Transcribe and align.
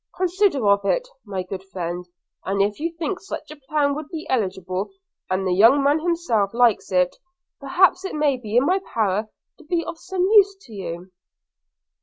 Consider 0.17 0.65
of 0.67 0.83
it, 0.83 1.07
my 1.27 1.43
good 1.43 1.63
friend; 1.71 2.07
and 2.43 2.59
if 2.59 2.79
you 2.79 2.91
think 2.97 3.19
such 3.19 3.51
a 3.51 3.55
plan 3.55 3.93
would 3.93 4.09
be 4.09 4.25
eligible, 4.31 4.89
and 5.29 5.45
the 5.45 5.53
young 5.53 5.83
man 5.83 5.99
himself 5.99 6.55
likes 6.55 6.91
it, 6.91 7.17
perhaps 7.59 8.03
it 8.03 8.15
may 8.15 8.35
be 8.35 8.57
in 8.57 8.65
my 8.65 8.79
power 8.79 9.27
to 9.59 9.63
be 9.63 9.85
of 9.85 9.99
some 9.99 10.23
use 10.23 10.55
to 10.61 10.73
you.' 10.73 11.11